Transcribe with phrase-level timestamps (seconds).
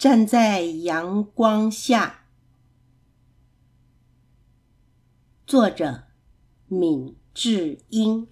[0.00, 2.20] 站在阳光下。
[5.46, 6.04] 作者：
[6.68, 8.26] 闵志英。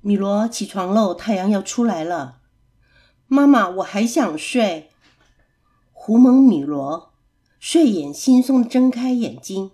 [0.00, 2.40] 米罗起床喽，太阳要出来了。
[3.28, 4.90] 妈妈，我还想睡。
[5.92, 7.12] 胡蒙米罗
[7.60, 9.70] 睡眼惺忪睁开眼睛。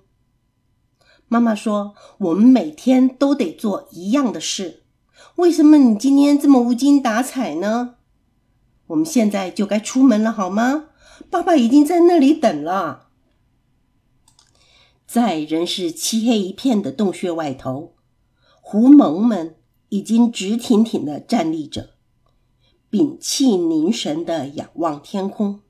[1.28, 4.82] 妈妈说：“我们每天都得做一样的事，
[5.36, 7.96] 为什么你今天这么无精打采呢？”
[8.94, 10.90] 我们现在就该出门了，好吗？
[11.28, 13.08] 爸爸已经在那里等了。
[15.04, 17.96] 在仍是漆黑一片的洞穴外头，
[18.60, 19.56] 狐獴们
[19.88, 21.90] 已经直挺挺的站立着，
[22.88, 25.60] 屏气凝神的仰望天空。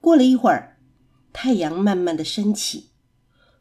[0.00, 0.78] 过了一会儿，
[1.32, 2.90] 太阳慢慢的升起，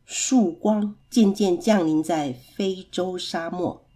[0.05, 3.87] 曙光渐渐降临在非洲沙漠。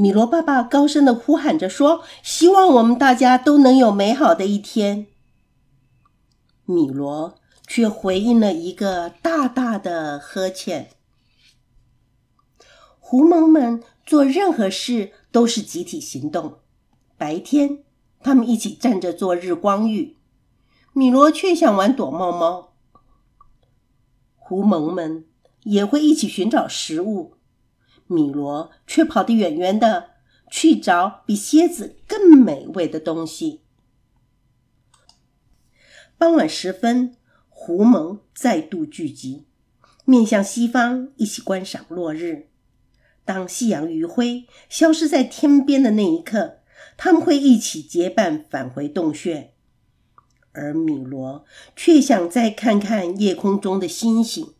[0.00, 5.08] 米罗爸爸高声的呼喊着说：“希望我们大家都能有美好的一天。”
[6.66, 7.34] 米罗
[7.66, 10.90] 却回应了一个大大的呵欠。
[13.00, 16.58] 狐獴们做任何事都是集体行动。
[17.16, 17.82] 白天，
[18.20, 20.14] 他们一起站着做日光浴；
[20.92, 22.74] 米罗却想玩躲猫猫。
[24.36, 25.26] 狐獴们
[25.64, 27.37] 也会一起寻找食物。
[28.08, 30.10] 米罗却跑得远远的，
[30.50, 33.60] 去找比蝎子更美味的东西。
[36.16, 37.14] 傍晚时分，
[37.48, 39.46] 狐獴再度聚集，
[40.04, 42.48] 面向西方，一起观赏落日。
[43.24, 46.60] 当夕阳余晖消失在天边的那一刻，
[46.96, 49.52] 他们会一起结伴返回洞穴。
[50.52, 51.44] 而米罗
[51.76, 54.54] 却想再看看夜空中的星星。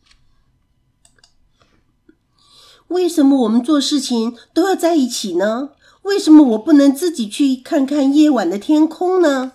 [2.89, 5.71] 为什么我们做事情都要在一起呢？
[6.03, 9.53] 为什么我不能自己去看看夜晚的天空呢？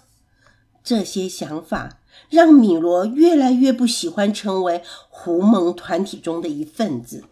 [0.83, 7.23] 这些想法让米罗越来越不喜欢成为狐獴团体中的一份子。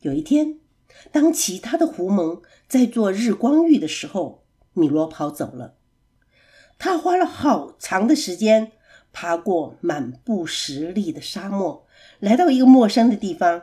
[0.00, 0.60] 有一天，
[1.12, 5.74] 当其他的狐獴在做日光浴的时候，米罗跑走了。
[6.78, 8.72] 他花了好长的时间
[9.12, 11.84] 爬过满布石砾的沙漠，
[12.20, 13.62] 来到一个陌生的地方。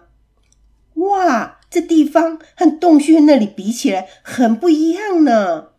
[0.95, 5.69] 哇，这地方和洞穴那里比起来很不一样呢。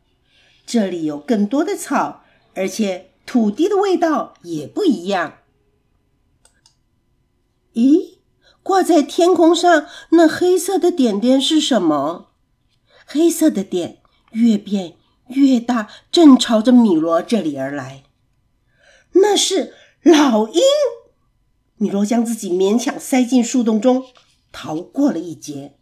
[0.67, 5.39] 这里有更多的草，而且土地的味道也不一样。
[7.75, 8.19] 咦，
[8.63, 12.31] 挂在天空上那黑色的点点是什么？
[13.07, 13.99] 黑色的点
[14.33, 14.97] 越变
[15.29, 18.03] 越大，正朝着米罗这里而来。
[19.13, 19.73] 那是
[20.03, 20.61] 老鹰。
[21.77, 24.05] 米罗将自己勉强塞进树洞中。
[24.59, 25.77] 逃过了一劫。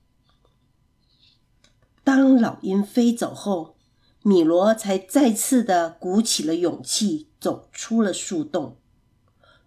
[2.02, 3.76] 当老鹰飞走后，
[4.22, 8.78] 米罗才再次的鼓起了勇气，走出了树洞。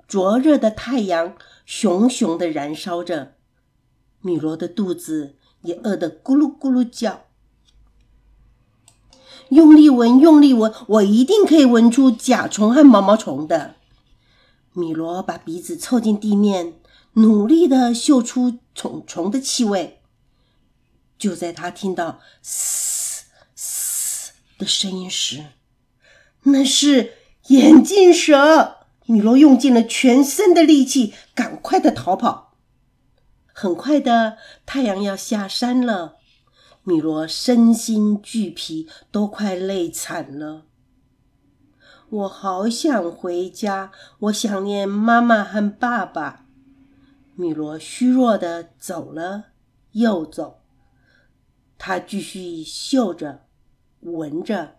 [0.09, 3.35] 灼热的太阳熊熊的燃烧着，
[4.19, 7.27] 米罗的肚子也饿得咕噜咕噜叫。
[9.51, 13.75] 用力闻，用力闻，我一定可以闻出甲虫和毛毛虫的。
[14.73, 16.73] 米罗把鼻子凑近地面。
[17.13, 19.99] 努力的嗅出虫虫的气味。
[21.17, 25.45] 就在他听到“嘶嘶”的声音时，
[26.43, 27.13] 那是
[27.47, 28.75] 眼镜蛇。
[29.07, 32.57] 米罗用尽了全身的力气，赶快的逃跑。
[33.47, 36.17] 很快的，太阳要下山了。
[36.83, 40.65] 米罗身心俱疲，都快累惨了。
[42.09, 46.46] 我好想回家，我想念妈妈和爸爸。
[47.39, 49.49] 米罗虚弱的走了
[49.91, 50.63] 又走，
[51.77, 53.45] 他继续嗅着、
[53.99, 54.75] 闻着，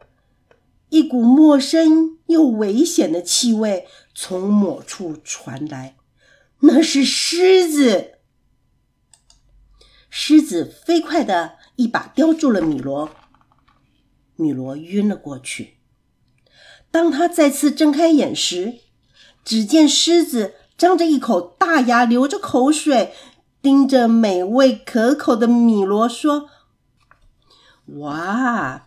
[0.88, 5.98] 一股陌生又危险的气味从某处传来，
[6.62, 8.19] 那是狮子。
[10.10, 13.08] 狮子飞快的一把叼住了米罗，
[14.34, 15.78] 米罗晕了过去。
[16.90, 18.81] 当他再次睁开眼时，
[19.44, 20.54] 只见狮子。
[20.78, 23.12] 张着一口大牙，流着口水，
[23.60, 26.48] 盯着美味可口的米罗说
[27.98, 28.86] ：“哇，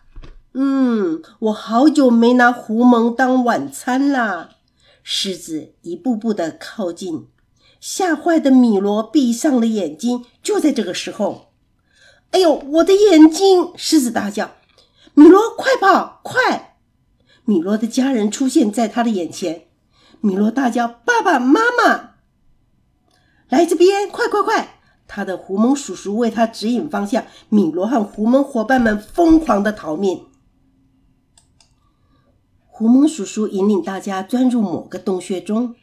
[0.54, 4.48] 嗯，我好久没拿狐獴当晚餐啦。”
[5.04, 7.28] 狮子一步步的靠近，
[7.78, 10.24] 吓坏的米罗闭上了眼睛。
[10.42, 11.52] 就在这个时候
[12.32, 14.52] ，“哎呦，我的眼睛！”狮子大叫
[15.12, 16.78] ：“米罗，快跑，快！”
[17.44, 19.66] 米罗的家人出现在他的眼前。
[20.22, 22.14] 米罗大叫：“爸爸妈妈，
[23.48, 24.08] 来这边！
[24.08, 24.78] 快快快！”
[25.08, 30.26] 他的狐獴叔叔为他指引方向，米罗和狐獴伙伴们疯狂的逃命。
[32.66, 35.74] 狐獴叔叔引领大家钻入某个洞穴中，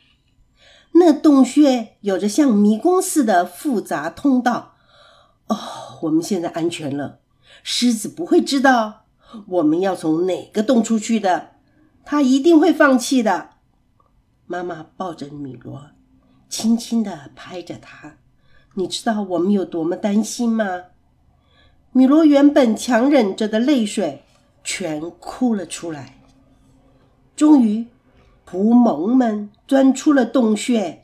[0.93, 4.75] 那洞穴有着像迷宫似的复杂通道。
[5.47, 5.57] 哦，
[6.03, 7.19] 我们现在安全了，
[7.61, 9.03] 狮子不会知道
[9.47, 11.51] 我们要从哪个洞出去的，
[12.05, 13.49] 他一定会放弃的。
[14.51, 15.91] 妈妈抱着米罗，
[16.49, 18.17] 轻轻的拍着他。
[18.73, 20.85] 你知道我们有多么担心吗？
[21.91, 24.23] 米罗原本强忍着的泪水
[24.63, 26.23] 全哭了出来。
[27.35, 27.85] 终于，
[28.43, 31.03] 狐獴们钻出了洞穴，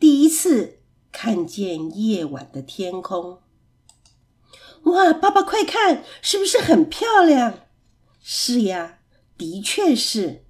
[0.00, 0.80] 第一次
[1.12, 3.38] 看见夜晚的天空。
[4.82, 7.54] 哇，爸爸快看，是不是很漂亮？
[8.20, 8.98] 是呀，
[9.38, 10.43] 的确是。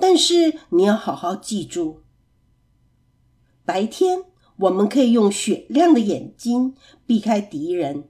[0.00, 2.02] 但是你要好好记住，
[3.64, 4.24] 白天。
[4.58, 8.08] 我们可以用雪亮的眼睛避开敌人，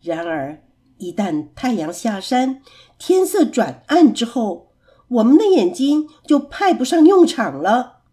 [0.00, 0.62] 然而
[0.98, 2.62] 一旦太阳下山，
[2.98, 4.70] 天色转暗之后，
[5.08, 8.04] 我们的眼睛就派不上用场了。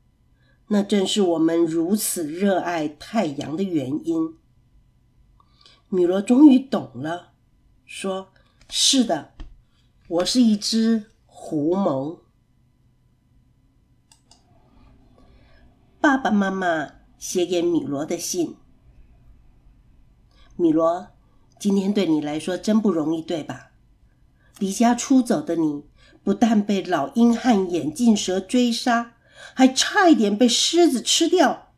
[0.70, 4.34] 那正是我们如此热爱太阳的原因。
[5.90, 7.34] 米罗终于懂了，
[7.86, 8.30] 说
[8.68, 9.34] ：“是的，
[10.08, 12.18] 我是一只狐獴。”
[16.04, 16.96] 爸爸妈妈。
[17.18, 18.58] 写给米罗的信。
[20.58, 21.08] 米罗，
[21.58, 23.72] 今天对你来说真不容易，对吧？
[24.60, 25.86] 离家出走的你，
[26.22, 29.14] 不但被老鹰和眼镜蛇追杀，
[29.54, 31.70] 还差一点被狮子吃掉。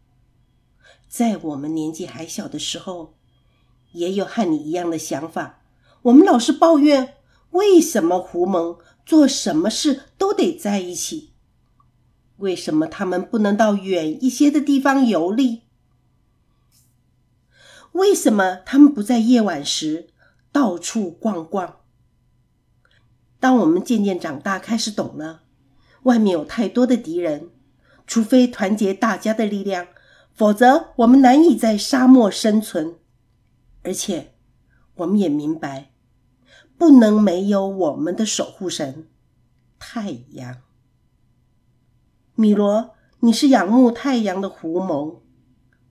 [1.07, 3.13] 在我们年纪还小的时候，
[3.91, 5.61] 也有和你一样的想法。
[6.01, 7.13] 我们老是抱怨，
[7.51, 11.34] 为什么狐獴做什么事都得在一起？
[12.37, 15.61] 为什么他们不能到远一些的地方游历？
[17.93, 20.07] 为什么他们不在夜晚时
[20.51, 21.77] 到处逛逛？
[23.39, 25.43] 当我们渐渐长大，开始懂了，
[26.03, 27.51] 外面有太多的敌人，
[28.05, 29.87] 除非团结大家的力量，
[30.33, 32.95] 否则我们难以在沙漠生存。
[33.83, 34.33] 而且，
[34.95, 35.91] 我们也明白，
[36.77, 39.07] 不能没有我们的守护神——
[39.79, 40.64] 太阳。
[42.37, 45.21] 米罗，你是仰慕太阳的狐獴，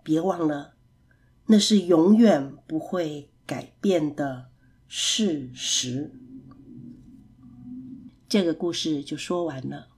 [0.03, 0.75] 别忘了，
[1.47, 4.51] 那是永远不会改变的
[4.87, 6.13] 事实。
[8.29, 9.94] 这个故事就说完了。